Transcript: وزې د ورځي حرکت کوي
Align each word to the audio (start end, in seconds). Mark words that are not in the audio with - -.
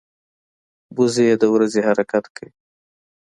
وزې 0.97 1.27
د 1.41 1.43
ورځي 1.53 1.81
حرکت 1.87 2.23
کوي 2.35 2.51